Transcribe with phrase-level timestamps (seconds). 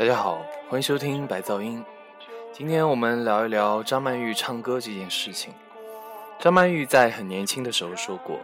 [0.00, 0.40] 大家好，
[0.70, 1.84] 欢迎收听白噪音。
[2.54, 5.52] 今天我们聊一聊张曼玉唱歌这件事情。
[6.38, 8.40] 张曼玉在很年轻的时候说过，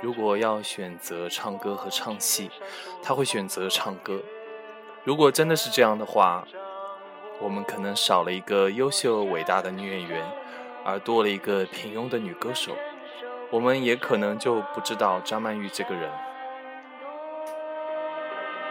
[0.00, 2.48] 如果要选择唱歌和唱戏，
[3.02, 4.22] 她会选择唱歌。
[5.02, 6.46] 如果真的是这样的话，
[7.40, 10.24] 我们可能少了一个优秀伟大的女演员，
[10.84, 12.70] 而多了一个平庸的女歌手。
[13.50, 16.08] 我们也可能就不知道张曼玉这个人。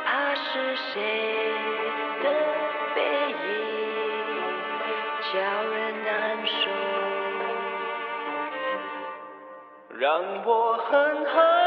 [0.05, 1.42] 他是谁
[10.03, 11.62] 让我狠狠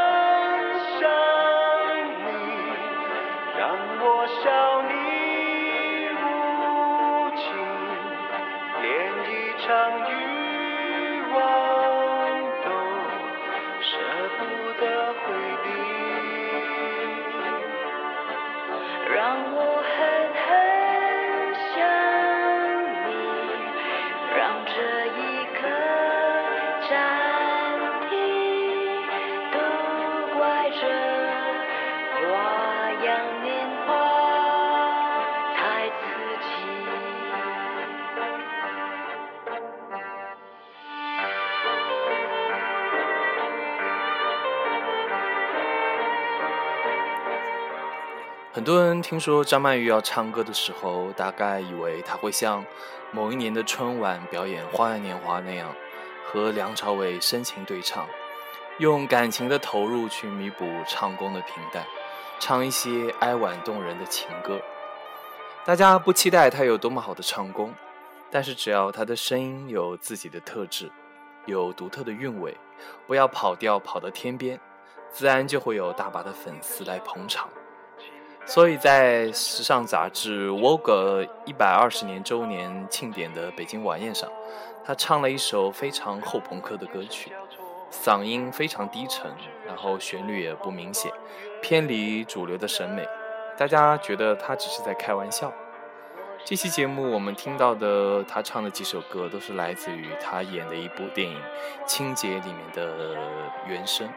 [48.67, 52.67] 很多人听说张曼玉要唱歌的时候，大概以为她会像
[53.13, 55.73] 某一年的春晚表演《花样年华》那样，
[56.27, 58.09] 和梁朝伟深情对唱，
[58.79, 61.87] 用感情的投入去弥补唱功的平淡，
[62.41, 64.61] 唱一些哀婉动人的情歌。
[65.65, 67.73] 大家不期待她有多么好的唱功，
[68.33, 70.91] 但是只要她的声音有自己的特质，
[71.45, 72.57] 有独特的韵味，
[73.07, 74.59] 不要跑调跑到天边，
[75.09, 77.49] 自然就会有大把的粉丝来捧场。
[78.49, 84.31] 所以在时尚杂志《Vogue》一百二十年周年庆典的北京晚宴上，
[84.85, 87.33] 他唱了一首非常后朋克的歌曲，
[87.91, 89.29] 嗓音非常低沉，
[89.67, 91.13] 然后旋律也不明显，
[91.61, 93.05] 偏离主流的审美，
[93.59, 95.53] 大家觉得他只是在开玩笑。
[96.45, 101.37] 这期节目我们听到的他唱的几首歌，都是来自于他演的一部电影
[101.85, 103.19] 《清洁》里面的
[103.67, 104.09] 原声。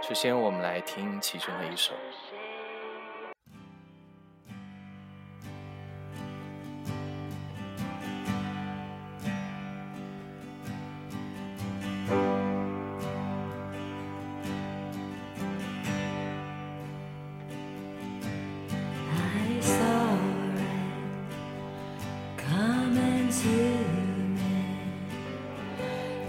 [0.00, 1.92] 首先，我们来听其中的一首。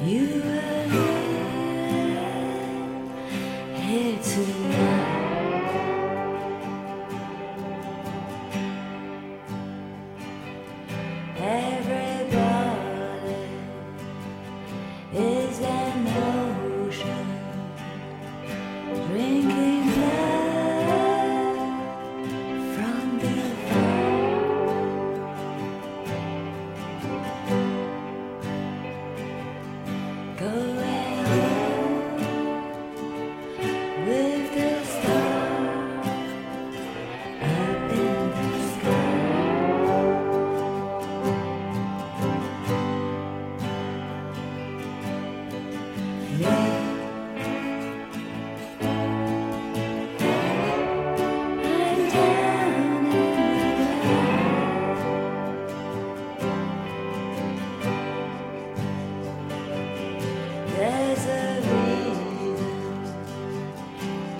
[0.05, 0.72] You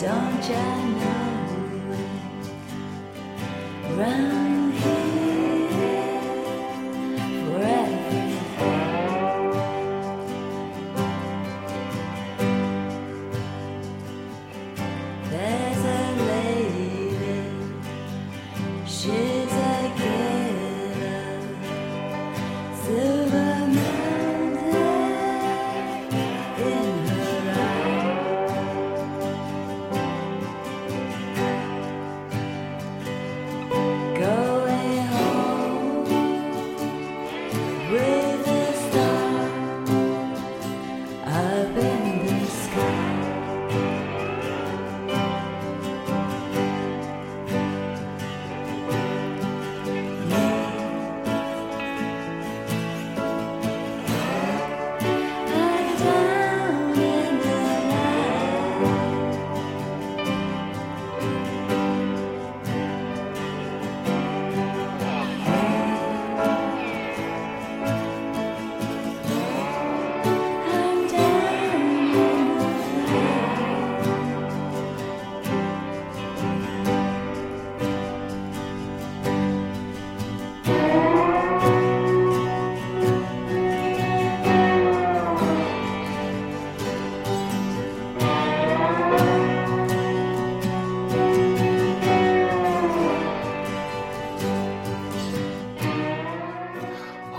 [0.04, 0.56] don't you
[1.00, 2.12] know it?
[3.98, 4.53] Round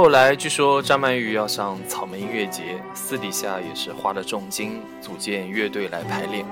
[0.05, 6.45] 后来据说张曼玉要上草莓音乐节，私底下也是花了重金组建乐队来排练，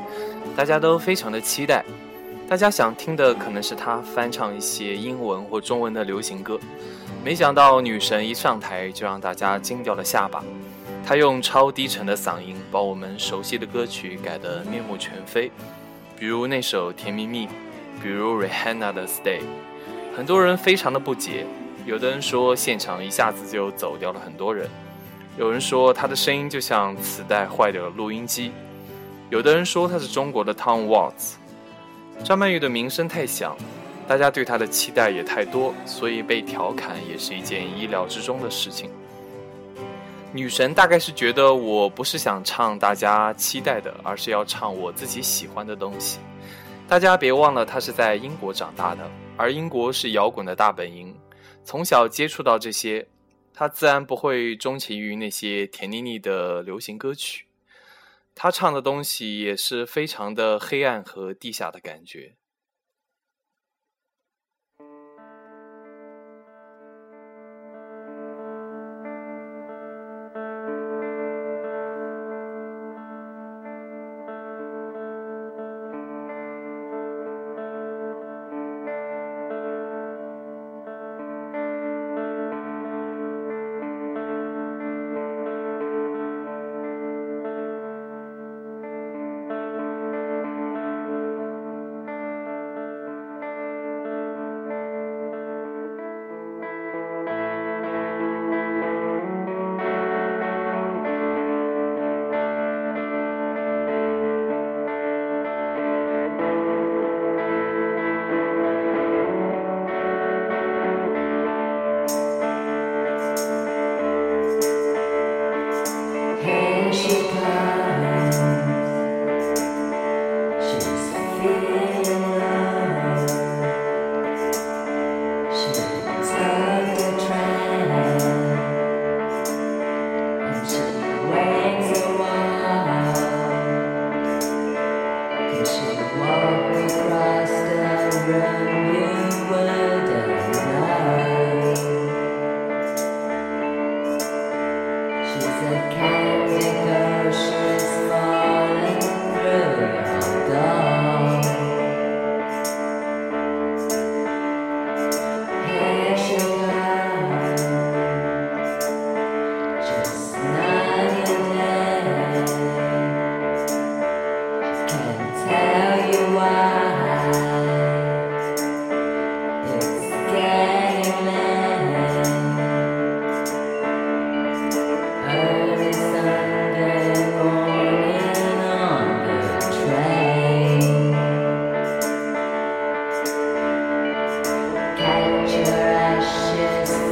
[0.57, 1.85] 大家都非常的期待。
[2.49, 6.59] 大家想听的可能是她翻唱一些英文或中文的流行歌，
[7.23, 10.43] 没想到女神一上台就让大家惊掉了下巴。
[11.05, 15.53] 她用超低沉的嗓音把我们熟悉的歌曲改得面目全非，
[16.19, 17.47] 比如那首《甜蜜蜜》，
[18.03, 19.41] 比如 Rihanna 的《Stay》。
[20.17, 21.47] 很多人非常的不解，
[21.85, 24.69] 有的人说现场一下子就走掉了很多人，
[25.37, 28.53] 有人说她的声音就像磁带坏掉了录音机，
[29.31, 31.35] 有的人说她是中国的 Tom Watts。
[32.23, 33.57] 张曼玉的名声太响，
[34.07, 38.89] 大家对她的期待也太多，所以被调侃也是一件意料之中的事情。
[40.33, 46.21] 女神大概是觉得我不是想唱大家期待的，而是要唱我自己喜欢的东西。
[46.89, 49.01] 大家别忘了，她是在英国长大的，
[49.37, 51.15] 而英国是摇滚的大本营，
[51.65, 53.07] 从小接触到这些，
[53.55, 57.47] 他自然不会钟情于那些甜腻腻的流行歌曲。
[58.35, 62.35] 他唱的东西也是非常的黑暗和地下的感觉。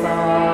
[0.02, 0.50] song.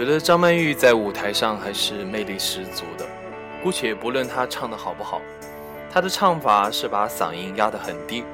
[0.00, 3.06] 觉得张曼玉在舞台上还是魅力十足的。
[3.62, 5.20] 姑且不论她唱的好不好，
[5.92, 8.24] 她的唱法是把嗓音压得很低，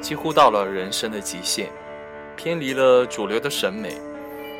[0.00, 1.68] 几乎到了人声的极限，
[2.36, 3.98] 偏离了主流的审美。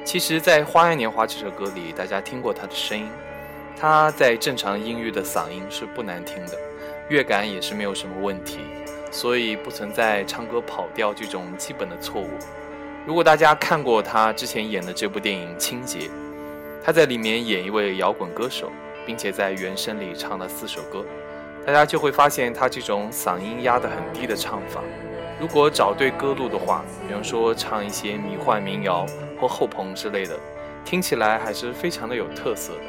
[0.04, 3.08] 其实，在《花样年华》这首歌里，大家听过她的声音，
[3.78, 6.58] 她在正常音域的嗓音是不难听的，
[7.08, 8.58] 乐感也是没有什么问题，
[9.12, 12.30] 所以不存在唱歌跑调这种基本的错误。
[13.06, 15.98] 如果大家看过她之前演的这部电影《清洁》，
[16.82, 18.70] 他在里面演一位摇滚歌手。
[19.06, 21.04] 并且在原声里唱了四首歌，
[21.64, 24.82] 大家就会发现他这种嗓音压得很低的唱法。
[25.38, 29.06] 如果找对歌路的话，比方说唱一些迷幻民谣
[29.40, 30.36] 或后朋之类的，
[30.84, 32.80] 听起来还是非常的有特色的。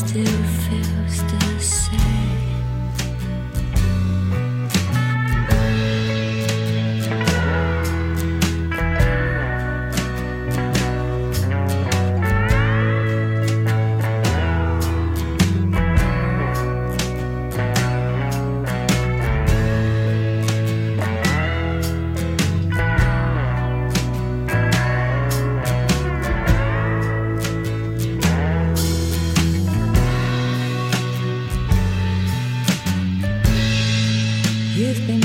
[0.00, 0.49] Still
[34.80, 35.19] You've been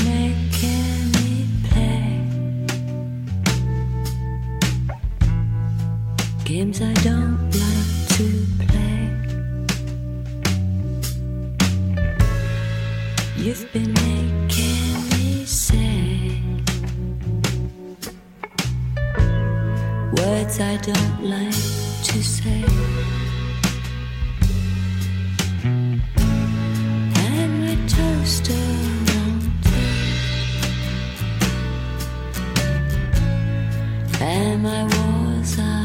[34.22, 35.60] and I was.
[35.60, 35.85] I.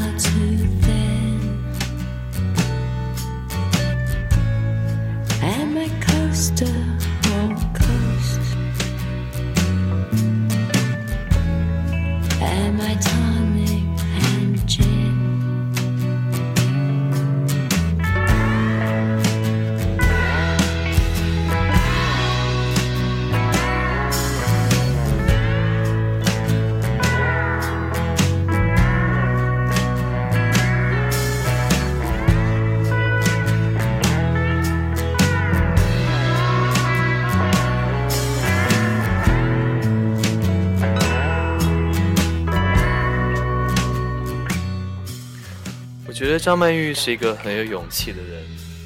[46.31, 48.45] 得张曼玉是一个很有勇气的人，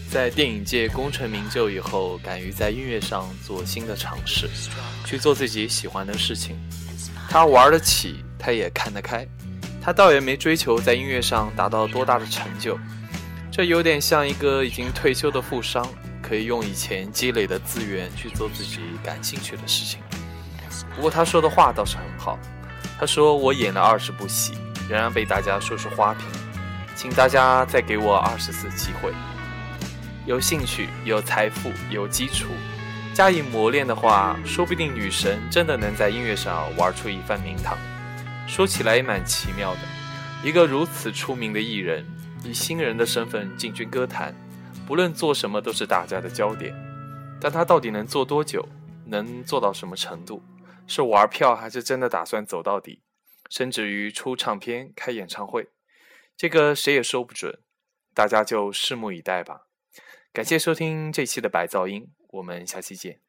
[0.09, 4.49] 在电影界功成名就以后，敢于在音乐上做新的尝试，
[5.05, 6.57] 去做自己喜欢的事情。
[7.29, 9.27] 她玩得起，她也看得开，
[9.81, 12.77] 她倒也没追求在音乐上达到多大的成就。
[13.51, 15.87] 这有点像一个已经退休的富商，
[16.21, 19.99] 可以用以前积累的资源去做自己感兴趣的事情。
[20.95, 22.37] 不过他说的话倒是很好，
[22.99, 24.53] 他说我演了二十部戏，
[24.89, 26.25] 仍然被大家说是花瓶。
[26.95, 29.13] 请大家再给我二十次机会。
[30.25, 32.47] 有兴趣有财富有基础
[33.13, 37.77] 加以磨练的话说不定女神真的能在音乐上玩出一番名堂。
[38.47, 39.81] 说起来也蛮奇妙的
[40.43, 42.05] 一个如此出名的艺人
[42.43, 44.33] 以新人的身份进军歌坛
[44.87, 46.73] 不论做什么都是大家的焦点。
[47.39, 48.67] 但他到底能做多久
[49.05, 50.41] 能做到什么程度
[50.87, 53.01] 是玩票还是真的打算走到底
[53.49, 55.67] 甚至于出唱片开演唱会？
[56.37, 57.61] 这个谁也说不准
[58.13, 59.67] 大家就拭目以待吧。
[60.33, 63.24] 感谢收听这期的白噪音我们下期见。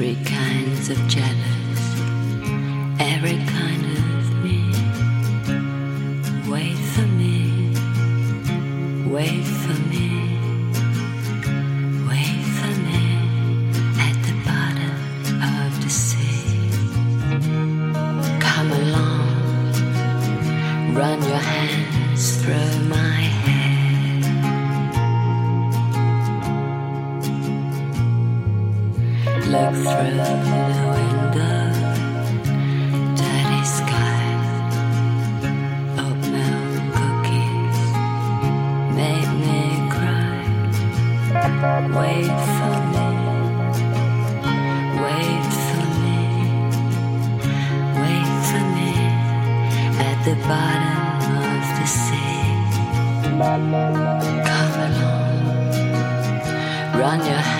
[0.00, 2.00] Every kinds of jealous,
[3.00, 3.87] every kind
[57.18, 57.57] 年。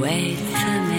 [0.00, 0.89] wait from.